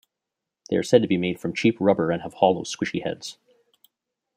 [0.71, 3.37] They are said to be made from cheap rubber and have hollow, squishy heads.